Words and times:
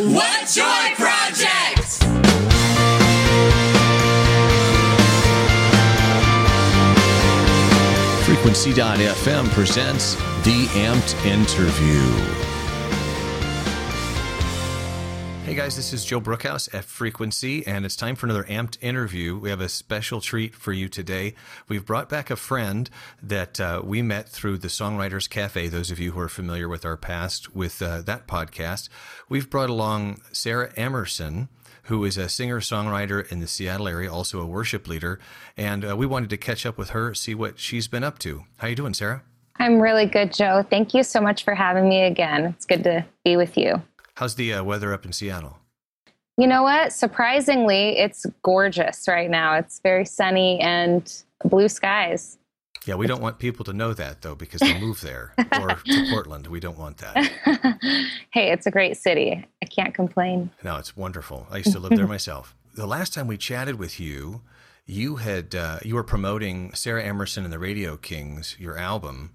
What 0.00 0.48
Joy 0.48 0.94
Project? 0.96 1.98
Frequency.fm 8.24 9.50
presents 9.50 10.14
The 10.42 10.68
Amped 10.72 11.26
Interview. 11.26 12.49
Guys, 15.60 15.76
this 15.76 15.92
is 15.92 16.06
Joe 16.06 16.22
Brookhouse 16.22 16.74
at 16.74 16.86
Frequency, 16.86 17.66
and 17.66 17.84
it's 17.84 17.94
time 17.94 18.16
for 18.16 18.24
another 18.24 18.44
Amped 18.44 18.78
Interview. 18.80 19.36
We 19.36 19.50
have 19.50 19.60
a 19.60 19.68
special 19.68 20.22
treat 20.22 20.54
for 20.54 20.72
you 20.72 20.88
today. 20.88 21.34
We've 21.68 21.84
brought 21.84 22.08
back 22.08 22.30
a 22.30 22.36
friend 22.36 22.88
that 23.22 23.60
uh, 23.60 23.82
we 23.84 24.00
met 24.00 24.26
through 24.26 24.56
the 24.56 24.68
Songwriters 24.68 25.28
Cafe. 25.28 25.68
Those 25.68 25.90
of 25.90 26.00
you 26.00 26.12
who 26.12 26.20
are 26.20 26.30
familiar 26.30 26.66
with 26.66 26.86
our 26.86 26.96
past 26.96 27.54
with 27.54 27.82
uh, 27.82 28.00
that 28.00 28.26
podcast, 28.26 28.88
we've 29.28 29.50
brought 29.50 29.68
along 29.68 30.22
Sarah 30.32 30.72
Emerson 30.78 31.50
who 31.84 32.04
is 32.04 32.16
a 32.16 32.28
singer 32.30 32.60
songwriter 32.60 33.30
in 33.30 33.40
the 33.40 33.48
Seattle 33.48 33.88
area, 33.88 34.10
also 34.10 34.40
a 34.40 34.46
worship 34.46 34.88
leader. 34.88 35.18
And 35.56 35.84
uh, 35.84 35.96
we 35.96 36.06
wanted 36.06 36.30
to 36.30 36.36
catch 36.36 36.64
up 36.64 36.78
with 36.78 36.90
her, 36.90 37.14
see 37.14 37.34
what 37.34 37.58
she's 37.58 37.88
been 37.88 38.04
up 38.04 38.18
to. 38.20 38.44
How 38.58 38.68
are 38.68 38.70
you 38.70 38.76
doing, 38.76 38.94
Sarah? 38.94 39.24
I'm 39.56 39.78
really 39.78 40.06
good, 40.06 40.32
Joe. 40.32 40.64
Thank 40.70 40.94
you 40.94 41.02
so 41.02 41.20
much 41.20 41.44
for 41.44 41.54
having 41.54 41.86
me 41.86 42.04
again. 42.04 42.46
It's 42.46 42.64
good 42.64 42.82
to 42.84 43.04
be 43.24 43.36
with 43.36 43.58
you. 43.58 43.82
How's 44.20 44.34
the 44.34 44.52
uh, 44.52 44.62
weather 44.62 44.92
up 44.92 45.06
in 45.06 45.14
Seattle? 45.14 45.56
You 46.36 46.46
know 46.46 46.62
what? 46.62 46.92
Surprisingly, 46.92 47.96
it's 47.96 48.26
gorgeous 48.42 49.08
right 49.08 49.30
now. 49.30 49.54
It's 49.54 49.80
very 49.80 50.04
sunny 50.04 50.60
and 50.60 51.10
blue 51.42 51.70
skies. 51.70 52.36
Yeah, 52.84 52.96
we 52.96 53.06
don't 53.06 53.22
want 53.22 53.38
people 53.38 53.64
to 53.64 53.72
know 53.72 53.94
that 53.94 54.20
though 54.20 54.34
because 54.34 54.60
they 54.60 54.78
move 54.78 55.00
there 55.00 55.32
or 55.58 55.68
to 55.70 56.06
Portland. 56.10 56.48
We 56.48 56.60
don't 56.60 56.76
want 56.76 56.98
that. 56.98 57.16
hey, 58.30 58.52
it's 58.52 58.66
a 58.66 58.70
great 58.70 58.98
city. 58.98 59.42
I 59.62 59.64
can't 59.64 59.94
complain. 59.94 60.50
No, 60.62 60.76
it's 60.76 60.94
wonderful. 60.94 61.46
I 61.50 61.56
used 61.56 61.72
to 61.72 61.78
live 61.78 61.96
there 61.96 62.06
myself. 62.18 62.54
The 62.74 62.86
last 62.86 63.14
time 63.14 63.26
we 63.26 63.38
chatted 63.38 63.78
with 63.78 63.98
you, 63.98 64.42
you 64.84 65.16
had 65.16 65.54
uh, 65.54 65.78
you 65.82 65.94
were 65.94 66.04
promoting 66.04 66.74
Sarah 66.74 67.02
Emerson 67.02 67.44
and 67.44 67.52
the 67.54 67.58
Radio 67.58 67.96
Kings, 67.96 68.54
your 68.58 68.76
album, 68.76 69.30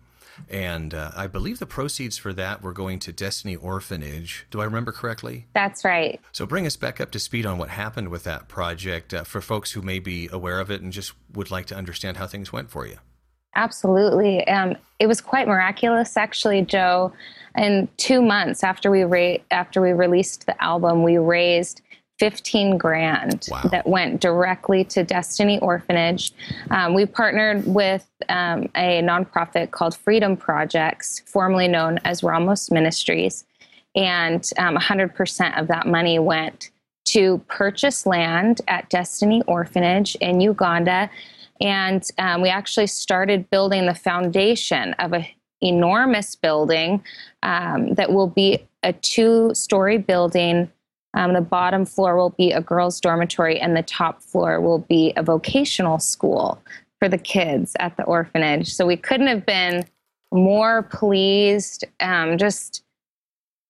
and 0.50 0.94
uh, 0.94 1.12
I 1.16 1.28
believe 1.28 1.60
the 1.60 1.66
proceeds 1.66 2.18
for 2.18 2.34
that 2.34 2.62
were 2.62 2.74
going 2.74 3.00
to 3.00 3.14
Destiny 3.14 3.56
Orphanage. 3.56 4.46
Do 4.52 4.62
I 4.62 4.66
remember 4.66 4.92
correctly? 4.92 5.48
That's 5.54 5.84
right. 5.86 6.20
So 6.32 6.46
bring 6.46 6.66
us 6.66 6.76
back 6.76 7.00
up 7.00 7.12
to 7.12 7.20
speed 7.20 7.46
on 7.46 7.58
what 7.58 7.70
happened 7.70 8.10
with 8.10 8.24
that 8.26 8.48
project 8.48 9.14
uh, 9.14 9.24
for 9.24 9.42
folks 9.42 9.72
who 9.72 9.82
may 9.82 10.00
be 10.00 10.30
aware 10.32 10.60
of 10.60 10.70
it 10.72 10.82
and 10.82 10.92
just 10.92 11.14
would 11.34 11.52
like 11.52 11.66
to 11.68 11.76
understand 11.76 12.18
how 12.18 12.28
things 12.28 12.52
went 12.52 12.70
for 12.70 12.86
you. 12.86 12.98
Absolutely. 13.56 14.46
Um, 14.48 14.76
it 15.00 15.08
was 15.08 15.22
quite 15.22 15.48
miraculous, 15.48 16.18
actually, 16.18 16.62
Joe. 16.64 17.14
In 17.58 17.88
two 17.96 18.22
months 18.22 18.64
after 18.64 18.92
we 18.92 19.04
ra- 19.04 19.38
after 19.50 19.82
we 19.82 19.94
released 19.94 20.46
the 20.46 20.62
album, 20.62 21.04
we 21.04 21.18
raised 21.18 21.82
15 22.20 22.78
grand 22.78 23.48
Wow. 23.52 23.62
that 23.72 23.88
went 23.88 24.22
directly 24.22 24.84
to 24.86 25.04
Destiny 25.04 25.60
Orphanage. 25.60 26.32
Um, 26.72 26.94
we 26.94 27.06
partnered 27.06 27.66
with 27.66 28.08
um, 28.30 28.70
a 28.76 29.02
nonprofit 29.02 29.72
called 29.72 29.96
Freedom 29.98 30.38
Projects, 30.38 31.22
formerly 31.26 31.68
known 31.68 32.00
as 32.06 32.24
Ramos 32.24 32.72
Ministries, 32.72 33.46
and 33.96 34.50
um, 34.58 34.76
100% 34.78 35.60
of 35.60 35.68
that 35.68 35.88
money 35.88 36.20
went 36.20 36.72
to 37.06 37.38
purchase 37.48 38.06
land 38.06 38.62
at 38.68 38.90
Destiny 38.90 39.42
Orphanage 39.48 40.16
in 40.16 40.42
Uganda. 40.42 41.10
And 41.62 42.04
um, 42.18 42.42
we 42.42 42.50
actually 42.50 42.88
started 42.88 43.50
building 43.50 43.86
the 43.86 43.94
foundation 43.94 44.94
of 45.00 45.14
an 45.14 45.26
enormous 45.62 46.36
building 46.36 47.04
um, 47.44 47.94
that 47.94 48.12
will 48.12 48.28
be 48.28 48.66
a 48.84 48.92
two 48.94 49.54
story 49.54 49.98
building. 49.98 50.72
Um, 51.16 51.34
the 51.34 51.42
bottom 51.42 51.86
floor 51.86 52.18
will 52.18 52.32
be 52.32 52.52
a 52.52 52.62
girls' 52.62 53.00
dormitory, 53.00 53.60
and 53.60 53.76
the 53.76 53.84
top 53.84 54.22
floor 54.22 54.60
will 54.60 54.80
be 54.80 55.14
a 55.16 55.24
vocational 55.24 55.98
school 55.98 56.62
for 57.00 57.10
the 57.10 57.18
kids 57.18 57.76
at 57.80 57.96
the 57.98 58.04
orphanage. 58.04 58.74
So 58.74 58.86
we 58.86 58.98
couldn't 58.98 59.28
have 59.28 59.46
been 59.46 59.86
more 60.32 60.84
pleased, 60.84 61.86
um, 62.00 62.38
just 62.38 62.84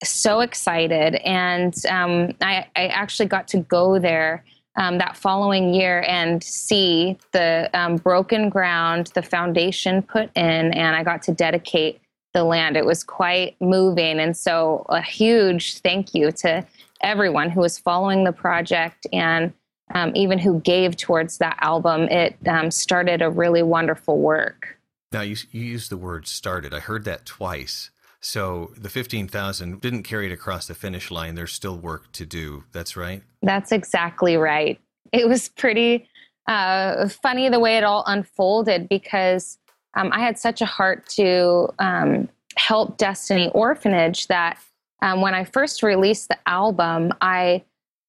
so 0.04 0.42
excited. 0.42 1.16
And 1.16 1.74
um, 1.88 2.34
I, 2.42 2.68
I 2.76 2.88
actually 2.88 3.28
got 3.28 3.48
to 3.50 3.58
go 3.60 4.00
there 4.00 4.44
um, 4.78 4.98
that 4.98 5.16
following 5.16 5.74
year 5.74 6.04
and 6.08 6.44
see 6.44 7.18
the 7.32 7.70
um, 7.74 7.96
broken 7.98 8.50
ground, 8.50 9.12
the 9.16 9.22
foundation 9.22 10.02
put 10.02 10.30
in, 10.36 10.74
and 10.74 10.96
I 10.96 11.04
got 11.04 11.22
to 11.24 11.32
dedicate 11.32 12.02
the 12.34 12.44
land. 12.44 12.76
It 12.76 12.86
was 12.86 13.04
quite 13.04 13.56
moving. 13.62 14.20
And 14.20 14.36
so, 14.36 14.86
a 14.90 15.02
huge 15.02 15.80
thank 15.80 16.14
you 16.14 16.32
to 16.34 16.66
everyone 17.02 17.50
who 17.50 17.62
was 17.62 17.78
following 17.78 18.24
the 18.24 18.32
project 18.32 19.08
and 19.12 19.54
um, 19.94 20.12
even 20.16 20.40
who 20.40 20.60
gave 20.62 20.98
towards 20.98 21.38
that 21.38 21.58
album. 21.62 22.04
It 22.04 22.36
um, 22.48 22.72
started 22.72 23.22
a 23.22 23.30
really 23.30 23.62
wonderful 23.62 24.20
work. 24.20 24.78
Now 25.12 25.22
you 25.22 25.36
you 25.52 25.62
used 25.62 25.92
the 25.92 25.98
word 25.98 26.28
started. 26.28 26.74
I 26.74 26.80
heard 26.80 27.06
that 27.06 27.26
twice. 27.26 27.92
So 28.20 28.72
the 28.76 28.90
fifteen 28.90 29.28
thousand 29.28 29.82
didn't 29.82 30.04
carry 30.04 30.26
it 30.26 30.32
across 30.32 30.68
the 30.68 30.76
finish 30.76 31.12
line. 31.12 31.36
There's 31.36 31.54
still 31.54 31.78
work 31.78 32.12
to 32.14 32.26
do. 32.26 32.64
That's 32.72 32.98
right. 32.98 33.22
That's 33.42 33.72
exactly 33.72 34.36
right. 34.36 34.80
It 35.12 35.30
was 35.30 35.48
pretty 35.48 36.10
uh, 36.48 37.08
funny 37.08 37.50
the 37.50 37.60
way 37.60 37.78
it 37.78 37.84
all 37.84 38.04
unfolded 38.08 38.90
because 38.90 39.58
um, 39.94 40.10
I 40.12 40.20
had 40.20 40.38
such 40.38 40.62
a 40.62 40.66
heart 40.66 41.08
to 41.10 41.70
um, 41.80 42.28
help 42.58 42.98
Destiny 42.98 43.50
Orphanage 43.54 44.28
that 44.28 44.58
um, 45.02 45.22
when 45.22 45.34
I 45.34 45.44
first 45.44 45.84
released 45.84 46.30
the 46.30 46.38
album, 46.48 47.14
I 47.22 47.64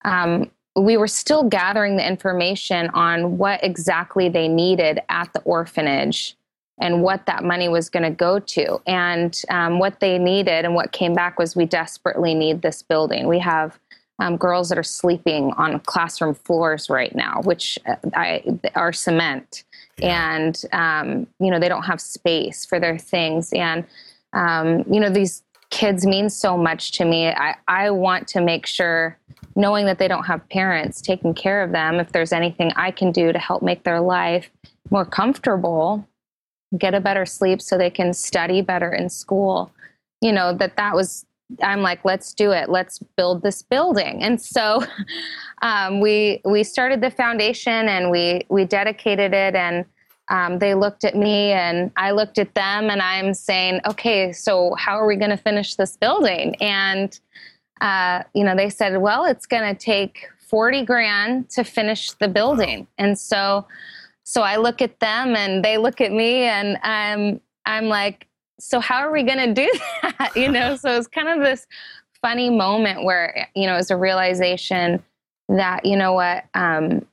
um, 0.05 0.51
we 0.77 0.97
were 0.97 1.09
still 1.09 1.43
gathering 1.43 1.97
the 1.97 2.07
information 2.07 2.91
on 2.91 3.39
what 3.39 3.65
exactly 3.65 4.29
they 4.29 4.47
needed 4.47 5.01
at 5.09 5.33
the 5.33 5.41
orphanage 5.41 6.37
and 6.79 7.03
what 7.03 7.25
that 7.25 7.43
money 7.43 7.69
was 7.69 7.89
going 7.89 8.03
to 8.03 8.11
go 8.11 8.39
to. 8.39 8.81
And 8.87 9.41
um, 9.49 9.79
what 9.79 10.01
they 10.01 10.19
needed 10.19 10.67
and 10.67 10.75
what 10.75 10.93
came 10.93 11.15
back 11.15 11.39
was 11.39 11.57
we 11.57 11.65
desperately 11.65 12.35
need 12.35 12.61
this 12.61 12.83
building. 12.83 13.27
We 13.27 13.39
have 13.39 13.79
um, 14.19 14.37
girls 14.37 14.69
that 14.69 14.79
are 14.79 14.83
sleeping 14.83 15.53
on 15.57 15.81
classroom 15.81 16.35
floors 16.35 16.91
right 16.91 17.15
now, 17.15 17.41
which 17.45 17.79
uh, 17.87 17.97
I, 18.15 18.43
are 18.75 18.93
cement. 18.93 19.65
And, 20.03 20.63
um, 20.73 21.27
you 21.39 21.51
know, 21.51 21.59
they 21.59 21.69
don't 21.69 21.85
have 21.85 22.01
space 22.01 22.67
for 22.67 22.79
their 22.79 22.99
things. 22.99 23.53
And, 23.55 23.85
um, 24.35 24.85
you 24.91 25.01
know, 25.01 25.09
these 25.09 25.43
kids 25.71 26.07
mean 26.07 26.31
so 26.31 26.57
much 26.57 26.93
to 26.93 27.05
me. 27.05 27.29
I, 27.29 27.57
I 27.69 27.91
want 27.91 28.29
to 28.29 28.41
make 28.41 28.67
sure, 28.67 29.19
knowing 29.55 29.87
that 29.87 29.99
they 29.99 30.09
don't 30.09 30.25
have 30.25 30.49
parents 30.49 31.01
taking 31.01 31.35
care 31.35 31.63
of 31.63 31.73
them, 31.73 32.01
if 32.01 32.13
there's 32.13 32.33
anything 32.33 32.73
I 32.77 32.91
can 32.91 33.13
do 33.13 33.33
to 33.33 33.39
help 33.39 33.63
make 33.63 33.85
their 33.85 34.01
life 34.01 34.51
more 34.91 35.05
comfortable, 35.05 36.07
get 36.77 36.95
a 36.95 37.01
better 37.01 37.27
sleep 37.27 37.63
so 37.63 37.77
they 37.77 37.91
can 37.91 38.13
study 38.13 38.61
better 38.61 38.93
in 38.93 39.09
school, 39.09 39.71
you 40.21 40.33
know, 40.33 40.53
that 40.55 40.77
that 40.77 40.95
was 40.95 41.27
I'm 41.63 41.81
like, 41.81 42.05
let's 42.05 42.35
do 42.35 42.51
it. 42.51 42.69
Let's 42.69 42.99
build 43.17 43.43
this 43.43 43.63
building. 43.63 44.23
And 44.23 44.41
so 44.41 44.83
um, 45.63 46.01
we 46.01 46.41
we 46.45 46.65
started 46.65 47.01
the 47.01 47.11
foundation 47.11 47.89
and 47.89 48.11
we 48.11 48.43
we 48.49 48.65
dedicated 48.65 49.33
it 49.33 49.55
and 49.55 49.85
um, 50.29 50.59
they 50.59 50.75
looked 50.75 51.05
at 51.05 51.15
me 51.15 51.53
and 51.53 51.93
I 51.97 52.11
looked 52.11 52.39
at 52.39 52.55
them 52.55 52.91
and 52.91 53.01
I'm 53.01 53.33
saying, 53.33 53.81
okay, 53.87 54.33
so 54.33 54.75
how 54.75 54.99
are 54.99 55.07
we 55.07 55.17
going 55.17 55.31
to 55.31 55.37
finish 55.37 55.77
this 55.77 55.97
building? 55.97 56.57
And 56.57 57.19
uh, 57.81 58.23
you 58.35 58.43
know, 58.43 58.57
they 58.57 58.71
said, 58.71 59.01
well, 59.01 59.25
it's 59.25 59.47
going 59.47 59.75
to 59.75 59.79
take 59.79 60.29
forty 60.39 60.85
grand 60.85 61.51
to 61.51 61.65
finish 61.65 62.13
the 62.13 62.29
building. 62.29 62.87
And 62.99 63.19
so 63.19 63.67
so 64.25 64.43
I 64.43 64.57
look 64.57 64.83
at 64.83 64.99
them 64.99 65.37
and 65.37 65.65
they 65.65 65.79
look 65.79 66.01
at 66.01 66.11
me 66.11 66.43
and 66.43 66.79
I'm 66.83 67.41
I'm 67.65 67.87
like, 67.87 68.27
so 68.59 68.81
how 68.81 68.99
are 68.99 69.13
we 69.13 69.23
going 69.23 69.55
to 69.55 69.55
do 69.55 69.71
that? 70.03 70.33
you 70.35 70.51
know, 70.51 70.77
so 70.77 70.97
it's 70.97 71.07
kind 71.07 71.29
of 71.29 71.41
this 71.41 71.67
funny 72.21 72.51
moment 72.51 73.05
where 73.05 73.49
you 73.55 73.67
know 73.67 73.77
it's 73.77 73.91
a 73.91 73.97
realization 73.97 75.03
that 75.49 75.85
you 75.85 75.97
know 75.97 76.13
what 76.13 76.45
um, 76.55 77.07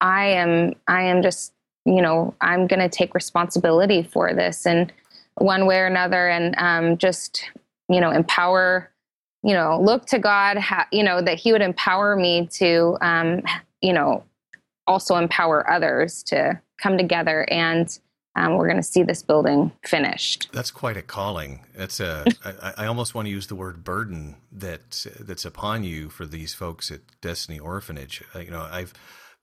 I 0.00 0.28
am 0.28 0.74
I 0.88 1.02
am 1.02 1.22
just 1.22 1.52
you 1.86 2.02
know 2.02 2.34
I'm 2.40 2.66
going 2.66 2.80
to 2.80 2.88
take 2.88 3.14
responsibility 3.14 4.02
for 4.02 4.34
this 4.34 4.66
in 4.66 4.90
one 5.36 5.66
way 5.66 5.78
or 5.78 5.86
another 5.86 6.28
and 6.28 6.54
um, 6.58 6.98
just 6.98 7.50
you 7.88 8.00
know 8.00 8.10
empower 8.10 8.90
you 9.42 9.54
know 9.54 9.80
look 9.80 10.06
to 10.06 10.18
God 10.18 10.58
ha- 10.58 10.88
you 10.92 11.04
know 11.04 11.22
that 11.22 11.38
He 11.38 11.52
would 11.52 11.62
empower 11.62 12.16
me 12.16 12.48
to 12.54 12.98
um, 13.00 13.42
you 13.80 13.92
know 13.92 14.24
also 14.86 15.16
empower 15.16 15.68
others 15.70 16.22
to 16.24 16.60
come 16.80 16.98
together 16.98 17.46
and 17.50 17.98
um, 18.36 18.56
we're 18.56 18.66
going 18.66 18.76
to 18.76 18.82
see 18.82 19.02
this 19.02 19.22
building 19.22 19.72
finished. 19.82 20.50
That's 20.52 20.70
quite 20.70 20.98
a 20.98 21.02
calling. 21.02 21.60
That's 21.74 22.00
a. 22.00 22.26
I, 22.44 22.84
I 22.84 22.86
almost 22.86 23.14
want 23.14 23.26
to 23.26 23.30
use 23.30 23.46
the 23.46 23.54
word 23.54 23.82
burden 23.82 24.36
that 24.52 25.06
that's 25.18 25.46
upon 25.46 25.84
you 25.84 26.10
for 26.10 26.26
these 26.26 26.52
folks 26.52 26.90
at 26.90 27.00
Destiny 27.22 27.58
Orphanage. 27.58 28.22
Uh, 28.34 28.40
you 28.40 28.50
know, 28.50 28.68
I've 28.70 28.92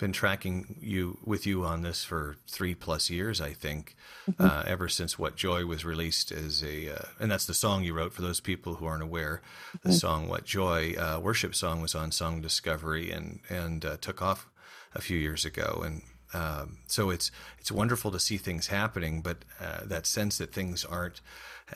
been 0.03 0.11
tracking 0.11 0.75
you 0.81 1.17
with 1.23 1.47
you 1.47 1.63
on 1.63 1.81
this 1.81 2.03
for 2.03 2.35
three 2.45 2.75
plus 2.75 3.09
years, 3.09 3.39
I 3.39 3.53
think, 3.53 3.95
mm-hmm. 4.29 4.43
uh, 4.43 4.63
ever 4.67 4.89
since 4.89 5.17
What 5.17 5.37
Joy 5.37 5.65
was 5.65 5.85
released 5.85 6.29
as 6.29 6.61
a, 6.61 6.89
uh, 6.89 7.05
and 7.21 7.31
that's 7.31 7.45
the 7.45 7.53
song 7.53 7.85
you 7.85 7.93
wrote 7.93 8.11
for 8.11 8.21
those 8.21 8.41
people 8.41 8.73
who 8.75 8.85
aren't 8.85 9.01
aware. 9.01 9.41
The 9.71 9.89
mm-hmm. 9.89 9.91
song 9.97 10.27
What 10.27 10.43
Joy, 10.43 10.95
uh, 10.99 11.21
worship 11.21 11.55
song, 11.55 11.81
was 11.81 11.95
on 11.95 12.11
Song 12.11 12.41
Discovery 12.41 13.11
and 13.11 13.39
and 13.47 13.85
uh, 13.85 13.95
took 14.01 14.21
off 14.21 14.49
a 14.93 14.99
few 14.99 15.17
years 15.17 15.45
ago, 15.45 15.81
and 15.85 16.01
um, 16.33 16.79
so 16.87 17.09
it's 17.09 17.31
it's 17.57 17.71
wonderful 17.71 18.11
to 18.11 18.19
see 18.19 18.35
things 18.35 18.67
happening, 18.67 19.21
but 19.21 19.45
uh, 19.61 19.85
that 19.85 20.05
sense 20.05 20.37
that 20.37 20.51
things 20.51 20.83
aren't 20.83 21.21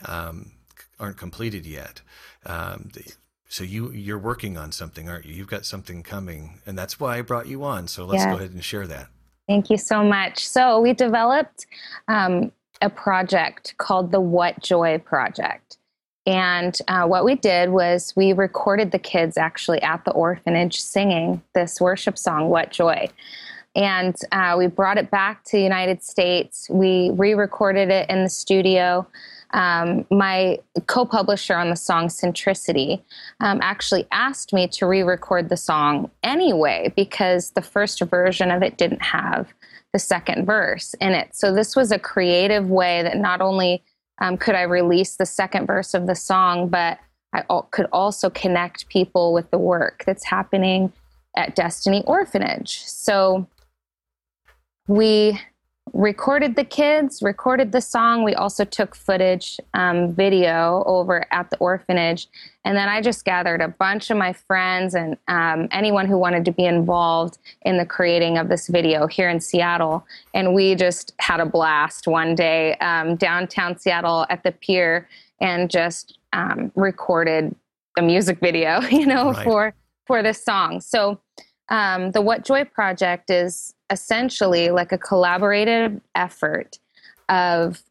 um, 0.03 0.51
aren't 1.00 1.18
completed 1.18 1.65
yet. 1.65 2.01
Um, 2.45 2.89
the, 2.94 3.13
so 3.48 3.64
you 3.64 3.92
you're 3.92 4.20
working 4.20 4.58
on 4.58 4.72
something, 4.72 5.10
aren't 5.10 5.26
you? 5.26 5.34
You've 5.34 5.48
got 5.48 5.66
something 5.66 6.04
coming, 6.04 6.60
and 6.66 6.78
that's 6.78 7.00
why 7.00 7.18
I 7.18 7.22
brought 7.22 7.48
you 7.48 7.64
on. 7.64 7.88
So 7.88 8.06
let's 8.06 8.24
yeah. 8.24 8.32
go 8.32 8.38
ahead 8.38 8.52
and 8.52 8.64
share 8.64 8.88
that. 8.88 9.08
Thank 9.48 9.70
you 9.70 9.78
so 9.78 10.04
much. 10.04 10.46
So 10.46 10.82
we 10.82 10.94
developed 10.94 11.66
um, 12.10 12.52
a 12.82 12.90
project 12.90 13.76
called 13.78 14.12
the 14.12 14.20
What 14.20 14.62
Joy 14.62 15.00
Project. 15.00 15.78
And 16.26 16.78
uh, 16.90 17.06
what 17.06 17.24
we 17.24 17.36
did 17.36 17.70
was 17.70 18.12
we 18.18 18.34
recorded 18.34 18.92
the 18.92 19.00
kids 19.00 19.38
actually 19.38 19.82
at 19.82 20.04
the 20.04 20.12
orphanage 20.12 20.82
singing 20.82 21.42
this 21.56 21.80
worship 21.80 22.18
song, 22.18 22.50
What 22.50 22.72
Joy. 22.72 23.08
And 23.78 24.16
uh, 24.34 24.56
we 24.58 24.68
brought 24.68 24.98
it 24.98 25.10
back 25.10 25.46
to 25.46 25.56
the 25.56 25.64
United 25.64 26.04
States. 26.04 26.68
We 26.70 27.12
re 27.14 27.34
recorded 27.34 27.90
it 27.90 28.10
in 28.10 28.24
the 28.24 28.30
studio 28.30 29.08
um, 29.52 30.06
my 30.12 30.60
co 30.88 31.06
publisher 31.06 31.56
on 31.56 31.70
the 31.70 31.76
song 31.76 32.08
Centricity 32.08 33.02
um, 33.40 33.60
actually 33.62 34.06
asked 34.12 34.54
me 34.54 34.68
to 34.70 34.86
re 34.86 35.02
record 35.04 35.50
the 35.50 35.58
song 35.58 36.12
anyway 36.24 36.92
because 36.96 37.52
the 37.52 37.62
first 37.62 38.02
version 38.02 38.52
of 38.52 38.62
it 38.62 38.78
didn't 38.78 39.02
have 39.02 39.54
the 39.94 40.00
second 40.00 40.46
verse 40.46 40.94
in 40.96 41.14
it. 41.14 41.36
So 41.36 41.54
this 41.54 41.76
was 41.76 41.92
a 41.92 42.00
creative 42.00 42.70
way 42.70 43.04
that 43.04 43.18
not 43.18 43.42
only 43.42 43.84
um, 44.20 44.38
could 44.38 44.56
I 44.56 44.64
release 44.64 45.16
the 45.16 45.26
second 45.26 45.68
verse 45.68 45.94
of 45.94 46.08
the 46.08 46.16
song, 46.16 46.70
but 46.70 47.00
I 47.34 47.44
could 47.72 47.88
also 47.92 48.30
connect 48.30 48.90
people 48.90 49.34
with 49.34 49.52
the 49.52 49.58
work 49.58 50.04
that's 50.06 50.26
happening 50.26 50.92
at 51.36 51.56
Destiny 51.56 52.04
Orphanage. 52.06 52.84
So 52.84 53.48
we 54.88 55.40
recorded 55.94 56.56
the 56.56 56.63
kids, 56.63 57.22
recorded 57.22 57.72
the 57.72 57.81
song. 57.81 58.24
We 58.24 58.36
also 58.36 58.66
took 58.66 58.95
footage, 58.95 59.60
um, 59.74 60.13
video 60.13 60.84
over 60.86 61.25
at 61.31 61.50
the 61.50 61.57
orphanage. 61.57 62.28
And 62.66 62.75
then 62.75 62.89
I 62.89 63.01
just 63.01 63.25
gathered 63.25 63.62
a 63.62 63.68
bunch 63.68 64.10
of 64.10 64.18
my 64.18 64.34
friends 64.34 64.95
and 64.95 65.18
um, 65.28 65.68
anyone 65.72 66.07
who 66.07 66.18
wanted 66.18 66.45
to 66.45 66.51
be 66.51 66.66
involved 66.66 67.38
in 67.62 67.78
the 67.78 67.86
creating 67.86 68.38
of 68.38 68.50
this 68.50 68.68
video 68.68 69.07
here 69.07 69.30
in 69.30 69.39
Seattle. 69.39 70.06
And 70.34 70.54
we 70.54 70.75
just 70.75 71.13
had 71.19 71.39
a 71.39 71.45
blast 71.45 72.07
one 72.07 72.36
day 72.36 72.75
um, 72.75 73.16
downtown 73.16 73.78
Seattle 73.78 74.25
at 74.30 74.44
the 74.44 74.51
pier 74.51 75.07
and 75.39 75.69
just 75.69 76.18
um, 76.34 76.72
recorded 76.75 77.56
a 77.98 78.01
music 78.01 78.39
video, 78.39 78.81
you 78.92 79.06
know, 79.06 79.31
right. 79.31 79.44
for 79.44 79.74
for 80.06 80.24
this 80.24 80.44
song. 80.44 80.80
So 80.80 81.19
um, 81.69 82.12
the 82.12 82.22
What 82.22 82.45
Joy 82.45 82.63
Project 82.63 83.30
is 83.30 83.74
essentially 83.89 84.69
like 84.69 84.92
a 84.92 84.98
collaborative 84.98 86.01
effort 86.16 86.80
of 87.30 87.84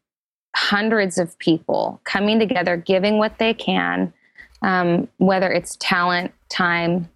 hundreds 0.55 1.17
of 1.17 1.37
people 1.39 2.01
coming 2.03 2.39
together, 2.39 2.77
giving 2.77 3.17
what 3.17 3.37
they 3.37 3.53
can, 3.53 4.11
um, 4.61 5.07
whether 5.17 5.51
it's 5.51 5.77
talent, 5.79 6.33
time, 6.49 7.09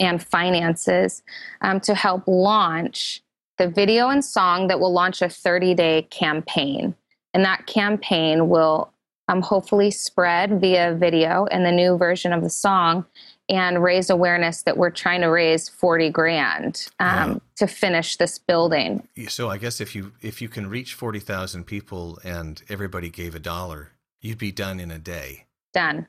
and 0.00 0.22
finances, 0.22 1.22
um, 1.60 1.80
to 1.80 1.94
help 1.94 2.24
launch 2.26 3.22
the 3.56 3.68
video 3.68 4.08
and 4.08 4.24
song 4.24 4.66
that 4.66 4.80
will 4.80 4.92
launch 4.92 5.22
a 5.22 5.28
30 5.28 5.74
day 5.74 6.02
campaign. 6.10 6.94
And 7.32 7.44
that 7.44 7.66
campaign 7.66 8.48
will 8.48 8.92
um, 9.28 9.40
hopefully 9.40 9.90
spread 9.90 10.60
via 10.60 10.94
video 10.94 11.46
and 11.46 11.64
the 11.64 11.72
new 11.72 11.96
version 11.96 12.32
of 12.32 12.42
the 12.42 12.50
song 12.50 13.06
and 13.48 13.82
raise 13.82 14.10
awareness 14.10 14.62
that 14.62 14.76
we're 14.76 14.90
trying 14.90 15.20
to 15.20 15.26
raise 15.26 15.68
40 15.68 16.10
grand 16.10 16.86
um, 17.00 17.34
wow. 17.34 17.40
to 17.56 17.66
finish 17.66 18.16
this 18.16 18.38
building. 18.38 19.06
So 19.28 19.50
I 19.50 19.58
guess 19.58 19.80
if 19.80 19.94
you 19.94 20.12
if 20.22 20.40
you 20.40 20.48
can 20.48 20.68
reach 20.68 20.94
40,000 20.94 21.64
people 21.64 22.18
and 22.24 22.62
everybody 22.68 23.10
gave 23.10 23.34
a 23.34 23.38
dollar, 23.38 23.92
you'd 24.20 24.38
be 24.38 24.52
done 24.52 24.80
in 24.80 24.90
a 24.90 24.98
day. 24.98 25.46
Done. 25.72 26.06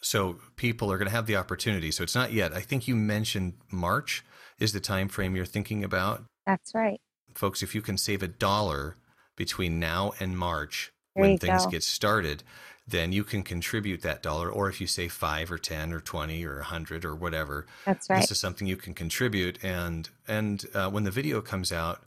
So 0.00 0.38
people 0.56 0.90
are 0.90 0.98
going 0.98 1.08
to 1.08 1.14
have 1.14 1.26
the 1.26 1.36
opportunity. 1.36 1.92
So 1.92 2.02
it's 2.02 2.14
not 2.14 2.32
yet. 2.32 2.52
I 2.52 2.60
think 2.60 2.88
you 2.88 2.96
mentioned 2.96 3.54
March 3.70 4.24
is 4.58 4.72
the 4.72 4.80
time 4.80 5.08
frame 5.08 5.36
you're 5.36 5.44
thinking 5.44 5.84
about. 5.84 6.24
That's 6.44 6.74
right. 6.74 7.00
Folks, 7.34 7.62
if 7.62 7.74
you 7.74 7.82
can 7.82 7.96
save 7.96 8.22
a 8.22 8.28
dollar 8.28 8.96
between 9.36 9.78
now 9.78 10.12
and 10.18 10.36
March 10.36 10.92
there 11.14 11.22
when 11.22 11.38
things 11.38 11.64
go. 11.64 11.70
get 11.70 11.82
started, 11.84 12.42
then 12.86 13.12
you 13.12 13.24
can 13.24 13.42
contribute 13.42 14.02
that 14.02 14.22
dollar. 14.22 14.50
Or 14.50 14.68
if 14.68 14.80
you 14.80 14.86
say 14.86 15.08
five 15.08 15.50
or 15.50 15.58
ten 15.58 15.92
or 15.92 16.00
twenty 16.00 16.44
or 16.44 16.60
a 16.60 16.64
hundred 16.64 17.04
or 17.04 17.14
whatever, 17.14 17.66
that's 17.84 18.08
right. 18.10 18.20
This 18.20 18.30
is 18.30 18.40
something 18.40 18.66
you 18.66 18.76
can 18.76 18.94
contribute, 18.94 19.62
and 19.62 20.08
and 20.26 20.64
uh, 20.74 20.90
when 20.90 21.04
the 21.04 21.10
video 21.10 21.40
comes 21.40 21.72
out, 21.72 22.02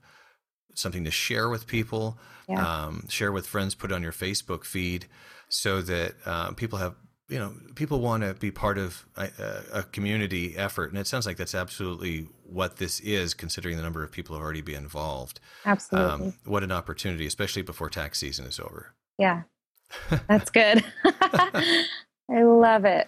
something 0.73 1.03
to 1.05 1.11
share 1.11 1.49
with 1.49 1.67
people, 1.67 2.17
yeah. 2.47 2.85
um, 2.85 3.07
share 3.07 3.31
with 3.31 3.47
friends, 3.47 3.75
put 3.75 3.91
on 3.91 4.03
your 4.03 4.11
Facebook 4.11 4.65
feed, 4.65 5.05
so 5.49 5.81
that 5.81 6.15
uh, 6.25 6.51
people 6.51 6.79
have 6.79 6.95
you 7.27 7.39
know 7.39 7.53
people 7.75 7.99
want 7.99 8.23
to 8.23 8.33
be 8.35 8.51
part 8.51 8.77
of 8.77 9.05
a, 9.15 9.29
a, 9.73 9.83
community 9.83 10.55
effort 10.57 10.91
and 10.91 10.99
it 10.99 11.07
sounds 11.07 11.25
like 11.25 11.37
that's 11.37 11.55
absolutely 11.55 12.27
what 12.43 12.77
this 12.77 12.99
is 12.99 13.33
considering 13.33 13.77
the 13.77 13.83
number 13.83 14.03
of 14.03 14.11
people 14.11 14.35
who 14.35 14.41
already 14.41 14.61
be 14.61 14.75
involved 14.75 15.39
absolutely 15.65 16.27
um, 16.27 16.33
what 16.45 16.63
an 16.63 16.71
opportunity 16.71 17.25
especially 17.25 17.61
before 17.61 17.89
tax 17.89 18.19
season 18.19 18.45
is 18.45 18.59
over 18.59 18.93
yeah 19.17 19.43
that's 20.27 20.49
good. 20.49 20.83
I 21.05 22.43
love 22.43 22.85
it. 22.85 23.07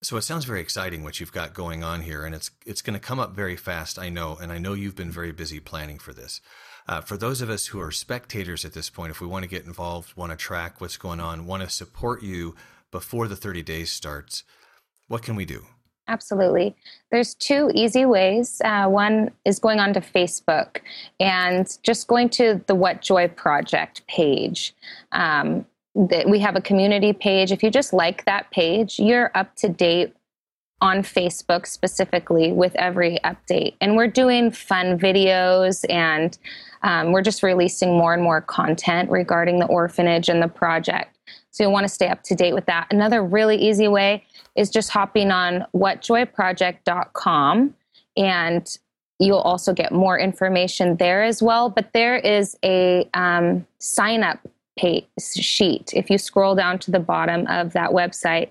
So 0.00 0.16
it 0.16 0.22
sounds 0.22 0.44
very 0.44 0.60
exciting 0.60 1.02
what 1.02 1.18
you've 1.18 1.32
got 1.32 1.54
going 1.54 1.82
on 1.82 2.02
here, 2.02 2.24
and 2.24 2.34
it's 2.34 2.52
it's 2.64 2.82
going 2.82 2.94
to 2.94 3.04
come 3.04 3.18
up 3.18 3.34
very 3.34 3.56
fast. 3.56 3.98
I 3.98 4.08
know, 4.08 4.38
and 4.40 4.52
I 4.52 4.58
know 4.58 4.74
you've 4.74 4.94
been 4.94 5.10
very 5.10 5.32
busy 5.32 5.58
planning 5.58 5.98
for 5.98 6.12
this. 6.12 6.40
Uh, 6.86 7.00
for 7.00 7.16
those 7.16 7.42
of 7.42 7.50
us 7.50 7.66
who 7.66 7.80
are 7.80 7.90
spectators 7.90 8.64
at 8.64 8.72
this 8.72 8.90
point, 8.90 9.10
if 9.10 9.20
we 9.20 9.26
want 9.26 9.42
to 9.42 9.48
get 9.48 9.66
involved, 9.66 10.16
want 10.16 10.30
to 10.30 10.36
track 10.36 10.80
what's 10.80 10.96
going 10.96 11.20
on, 11.20 11.46
want 11.46 11.62
to 11.62 11.68
support 11.68 12.22
you 12.22 12.54
before 12.90 13.28
the 13.28 13.36
30 13.36 13.62
days 13.62 13.90
starts, 13.90 14.44
what 15.08 15.22
can 15.22 15.36
we 15.36 15.44
do? 15.44 15.66
Absolutely. 16.08 16.74
There's 17.10 17.34
two 17.34 17.70
easy 17.74 18.06
ways. 18.06 18.62
Uh, 18.64 18.86
one 18.86 19.30
is 19.44 19.58
going 19.58 19.78
onto 19.78 20.00
Facebook 20.00 20.80
and 21.20 21.78
just 21.82 22.06
going 22.06 22.30
to 22.30 22.62
the 22.66 22.74
What 22.74 23.02
Joy 23.02 23.28
Project 23.28 24.06
page. 24.06 24.74
Um, 25.12 25.66
that 26.06 26.28
we 26.28 26.38
have 26.38 26.54
a 26.54 26.60
community 26.60 27.12
page. 27.12 27.50
If 27.50 27.62
you 27.62 27.70
just 27.70 27.92
like 27.92 28.24
that 28.24 28.50
page, 28.52 29.00
you're 29.00 29.32
up 29.34 29.56
to 29.56 29.68
date 29.68 30.14
on 30.80 30.98
Facebook 30.98 31.66
specifically 31.66 32.52
with 32.52 32.72
every 32.76 33.18
update. 33.24 33.74
And 33.80 33.96
we're 33.96 34.06
doing 34.06 34.52
fun 34.52 34.96
videos 34.96 35.84
and 35.90 36.38
um, 36.84 37.10
we're 37.10 37.22
just 37.22 37.42
releasing 37.42 37.98
more 37.98 38.14
and 38.14 38.22
more 38.22 38.40
content 38.40 39.10
regarding 39.10 39.58
the 39.58 39.66
orphanage 39.66 40.28
and 40.28 40.40
the 40.40 40.46
project. 40.46 41.18
So 41.50 41.64
you'll 41.64 41.72
want 41.72 41.84
to 41.84 41.92
stay 41.92 42.06
up 42.06 42.22
to 42.24 42.36
date 42.36 42.54
with 42.54 42.66
that. 42.66 42.86
Another 42.92 43.24
really 43.24 43.56
easy 43.56 43.88
way 43.88 44.24
is 44.54 44.70
just 44.70 44.90
hopping 44.90 45.32
on 45.32 45.66
whatjoyproject.com 45.74 47.74
and 48.16 48.78
you'll 49.18 49.38
also 49.38 49.72
get 49.72 49.90
more 49.90 50.16
information 50.16 50.96
there 50.96 51.24
as 51.24 51.42
well. 51.42 51.68
But 51.68 51.92
there 51.92 52.16
is 52.16 52.56
a 52.64 53.10
um, 53.14 53.66
sign 53.80 54.22
up 54.22 54.38
page 54.78 55.06
sheet. 55.18 55.92
If 55.92 56.08
you 56.08 56.18
scroll 56.18 56.54
down 56.54 56.78
to 56.80 56.90
the 56.90 57.00
bottom 57.00 57.46
of 57.48 57.72
that 57.72 57.90
website, 57.90 58.50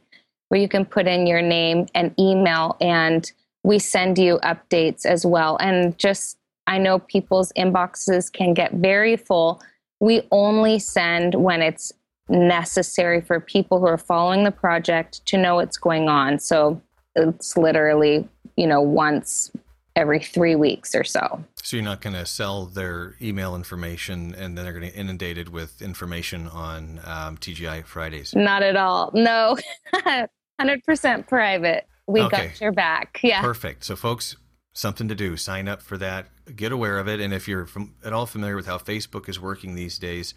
where 0.49 0.59
you 0.59 0.67
can 0.67 0.85
put 0.85 1.07
in 1.07 1.25
your 1.25 1.41
name 1.41 1.87
and 1.95 2.13
email, 2.19 2.77
and 2.81 3.31
we 3.63 3.79
send 3.79 4.17
you 4.17 4.39
updates 4.43 5.05
as 5.05 5.25
well. 5.25 5.57
And 5.59 5.97
just, 5.97 6.37
I 6.67 6.77
know 6.77 6.99
people's 6.99 7.51
inboxes 7.57 8.31
can 8.31 8.53
get 8.53 8.73
very 8.73 9.17
full. 9.17 9.61
We 9.99 10.21
only 10.31 10.79
send 10.79 11.35
when 11.35 11.61
it's 11.61 11.91
necessary 12.29 13.21
for 13.21 13.39
people 13.39 13.79
who 13.79 13.87
are 13.87 13.97
following 13.97 14.43
the 14.43 14.51
project 14.51 15.25
to 15.27 15.37
know 15.37 15.55
what's 15.55 15.77
going 15.77 16.09
on. 16.09 16.39
So 16.39 16.81
it's 17.15 17.57
literally, 17.57 18.27
you 18.55 18.67
know, 18.67 18.81
once 18.81 19.51
every 19.97 20.19
three 20.19 20.55
weeks 20.55 20.93
or 20.95 21.03
so. 21.03 21.43
So 21.63 21.75
you're 21.75 21.83
not 21.83 22.01
going 22.01 22.15
to 22.15 22.25
sell 22.25 22.65
their 22.65 23.15
email 23.21 23.55
information 23.55 24.35
and 24.35 24.57
then 24.57 24.63
they're 24.63 24.73
going 24.79 24.89
to 24.89 24.95
inundate 24.95 25.37
it 25.37 25.49
with 25.49 25.81
information 25.81 26.47
on 26.47 27.01
um, 27.03 27.37
TGI 27.37 27.83
Fridays? 27.83 28.33
Not 28.35 28.61
at 28.63 28.77
all. 28.77 29.11
No, 29.13 29.57
100% 30.61 31.27
private. 31.27 31.87
We 32.05 32.21
okay. 32.21 32.47
got 32.47 32.61
your 32.61 32.71
back. 32.71 33.19
Yeah. 33.23 33.41
Perfect. 33.41 33.83
So, 33.83 33.95
folks, 33.95 34.37
something 34.73 35.07
to 35.07 35.15
do. 35.15 35.35
Sign 35.35 35.67
up 35.67 35.81
for 35.81 35.97
that. 35.97 36.27
Get 36.55 36.71
aware 36.71 36.99
of 36.99 37.07
it. 37.07 37.19
And 37.19 37.33
if 37.33 37.47
you're 37.47 37.65
from, 37.65 37.95
at 38.05 38.13
all 38.13 38.27
familiar 38.27 38.55
with 38.55 38.67
how 38.67 38.77
Facebook 38.77 39.27
is 39.27 39.39
working 39.39 39.75
these 39.75 39.97
days, 39.99 40.35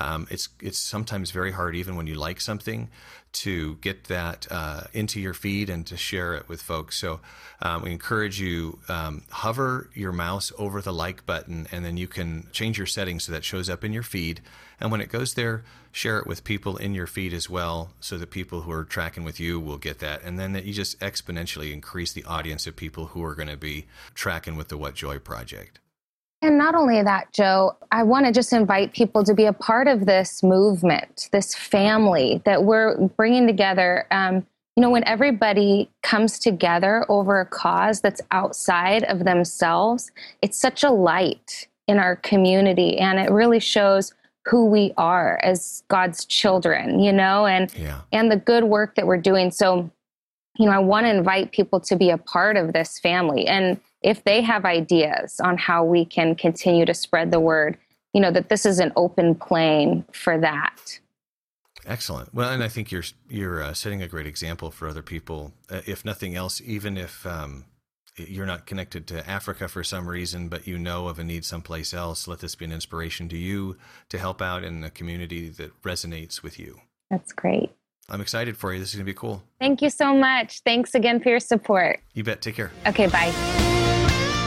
Um, 0.00 0.26
it's 0.30 0.48
it's 0.60 0.78
sometimes 0.78 1.30
very 1.30 1.52
hard, 1.52 1.76
even 1.76 1.96
when 1.96 2.06
you 2.06 2.14
like 2.14 2.40
something, 2.40 2.88
to 3.32 3.76
get 3.76 4.04
that 4.04 4.46
uh, 4.50 4.82
into 4.92 5.20
your 5.20 5.34
feed 5.34 5.68
and 5.68 5.86
to 5.86 5.96
share 5.96 6.34
it 6.34 6.48
with 6.48 6.62
folks. 6.62 6.98
So 6.98 7.20
um, 7.62 7.82
we 7.82 7.92
encourage 7.92 8.40
you 8.40 8.78
um, 8.88 9.22
hover 9.30 9.90
your 9.94 10.12
mouse 10.12 10.52
over 10.58 10.80
the 10.80 10.92
like 10.92 11.26
button, 11.26 11.66
and 11.70 11.84
then 11.84 11.96
you 11.96 12.08
can 12.08 12.48
change 12.52 12.78
your 12.78 12.86
settings 12.86 13.24
so 13.24 13.32
that 13.32 13.44
shows 13.44 13.68
up 13.68 13.84
in 13.84 13.92
your 13.92 14.02
feed. 14.02 14.40
And 14.80 14.90
when 14.90 15.00
it 15.00 15.08
goes 15.08 15.34
there, 15.34 15.64
share 15.92 16.18
it 16.18 16.26
with 16.26 16.42
people 16.42 16.76
in 16.76 16.94
your 16.94 17.06
feed 17.06 17.32
as 17.32 17.48
well, 17.48 17.90
so 18.00 18.18
that 18.18 18.30
people 18.30 18.62
who 18.62 18.72
are 18.72 18.84
tracking 18.84 19.24
with 19.24 19.38
you 19.38 19.60
will 19.60 19.78
get 19.78 20.00
that, 20.00 20.22
and 20.24 20.38
then 20.38 20.52
that 20.52 20.64
you 20.64 20.72
just 20.72 20.98
exponentially 21.00 21.72
increase 21.72 22.12
the 22.12 22.24
audience 22.24 22.66
of 22.66 22.74
people 22.74 23.06
who 23.06 23.24
are 23.24 23.34
going 23.34 23.48
to 23.48 23.56
be 23.56 23.86
tracking 24.14 24.56
with 24.56 24.68
the 24.68 24.76
What 24.76 24.94
Joy 24.94 25.18
project. 25.18 25.78
And 26.44 26.58
not 26.58 26.74
only 26.74 27.02
that, 27.02 27.32
Joe, 27.32 27.74
I 27.90 28.02
want 28.02 28.26
to 28.26 28.32
just 28.32 28.52
invite 28.52 28.92
people 28.92 29.24
to 29.24 29.32
be 29.32 29.46
a 29.46 29.52
part 29.54 29.88
of 29.88 30.04
this 30.04 30.42
movement, 30.42 31.30
this 31.32 31.54
family 31.54 32.42
that 32.44 32.64
we're 32.64 33.08
bringing 33.16 33.46
together. 33.46 34.06
Um, 34.10 34.46
you 34.76 34.82
know, 34.82 34.90
when 34.90 35.04
everybody 35.04 35.88
comes 36.02 36.38
together 36.38 37.06
over 37.08 37.40
a 37.40 37.46
cause 37.46 38.02
that's 38.02 38.20
outside 38.30 39.04
of 39.04 39.24
themselves, 39.24 40.10
it's 40.42 40.58
such 40.58 40.84
a 40.84 40.90
light 40.90 41.66
in 41.88 41.98
our 41.98 42.16
community 42.16 42.98
and 42.98 43.18
it 43.18 43.30
really 43.30 43.60
shows 43.60 44.12
who 44.44 44.66
we 44.66 44.92
are 44.98 45.40
as 45.42 45.82
God's 45.88 46.26
children, 46.26 47.00
you 47.00 47.12
know, 47.12 47.46
and 47.46 47.72
yeah. 47.74 48.02
and 48.12 48.30
the 48.30 48.36
good 48.36 48.64
work 48.64 48.96
that 48.96 49.06
we're 49.06 49.16
doing. 49.16 49.50
So, 49.50 49.90
you 50.56 50.66
know, 50.66 50.72
I 50.72 50.78
want 50.78 51.06
to 51.06 51.10
invite 51.10 51.52
people 51.52 51.80
to 51.80 51.96
be 51.96 52.10
a 52.10 52.18
part 52.18 52.56
of 52.56 52.72
this 52.72 52.98
family 52.98 53.46
and 53.46 53.80
if 54.04 54.22
they 54.22 54.42
have 54.42 54.66
ideas 54.66 55.40
on 55.40 55.56
how 55.56 55.82
we 55.82 56.04
can 56.04 56.34
continue 56.34 56.84
to 56.84 56.92
spread 56.92 57.30
the 57.30 57.40
word, 57.40 57.78
you 58.12 58.20
know, 58.20 58.30
that 58.30 58.50
this 58.50 58.66
is 58.66 58.78
an 58.78 58.92
open 58.96 59.34
plane 59.34 60.04
for 60.12 60.38
that. 60.38 61.00
Excellent. 61.86 62.32
Well, 62.34 62.50
and 62.50 62.62
I 62.62 62.68
think 62.68 62.92
you're 62.92 63.02
you're 63.28 63.62
uh, 63.62 63.72
setting 63.72 64.02
a 64.02 64.08
great 64.08 64.26
example 64.26 64.70
for 64.70 64.88
other 64.88 65.02
people. 65.02 65.52
Uh, 65.70 65.80
if 65.86 66.04
nothing 66.04 66.36
else, 66.36 66.60
even 66.64 66.96
if 66.96 67.26
um, 67.26 67.64
you're 68.16 68.46
not 68.46 68.66
connected 68.66 69.06
to 69.08 69.28
Africa 69.28 69.68
for 69.68 69.82
some 69.82 70.06
reason, 70.06 70.48
but 70.48 70.66
you 70.66 70.78
know 70.78 71.08
of 71.08 71.18
a 71.18 71.24
need 71.24 71.44
someplace 71.44 71.92
else, 71.92 72.28
let 72.28 72.40
this 72.40 72.54
be 72.54 72.66
an 72.66 72.72
inspiration 72.72 73.28
to 73.30 73.36
you 73.36 73.76
to 74.10 74.18
help 74.18 74.40
out 74.40 74.64
in 74.64 74.84
a 74.84 74.90
community 74.90 75.48
that 75.48 75.82
resonates 75.82 76.42
with 76.42 76.58
you. 76.58 76.80
That's 77.10 77.32
great. 77.32 77.70
I'm 78.08 78.20
excited 78.20 78.56
for 78.56 78.72
you. 78.72 78.80
This 78.80 78.90
is 78.90 78.96
going 78.96 79.06
to 79.06 79.10
be 79.10 79.16
cool. 79.16 79.42
Thank 79.58 79.80
you 79.82 79.90
so 79.90 80.14
much. 80.14 80.60
Thanks 80.60 80.94
again 80.94 81.20
for 81.20 81.30
your 81.30 81.40
support. 81.40 82.00
You 82.12 82.22
bet. 82.24 82.42
Take 82.42 82.56
care. 82.56 82.70
Okay, 82.86 83.06
bye. 83.06 83.30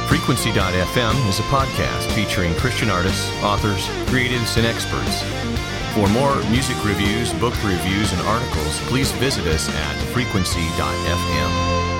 Frequency.fm 0.07 1.29
is 1.29 1.39
a 1.39 1.43
podcast 1.43 2.11
featuring 2.13 2.53
Christian 2.55 2.89
artists, 2.89 3.29
authors, 3.43 3.85
creatives, 4.07 4.55
and 4.57 4.65
experts. 4.65 5.23
For 5.93 6.07
more 6.09 6.35
music 6.49 6.77
reviews, 6.85 7.33
book 7.33 7.55
reviews, 7.63 8.13
and 8.13 8.21
articles, 8.21 8.79
please 8.87 9.11
visit 9.13 9.45
us 9.47 9.67
at 9.69 9.95
frequency.fm. 10.13 11.96